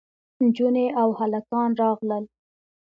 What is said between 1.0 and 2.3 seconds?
او هلکان راغلل.